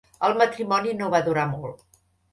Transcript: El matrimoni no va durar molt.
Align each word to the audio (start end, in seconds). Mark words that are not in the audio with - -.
El 0.27 0.31
matrimoni 0.41 0.95
no 1.03 1.11
va 1.17 1.23
durar 1.29 1.47
molt. 1.53 1.89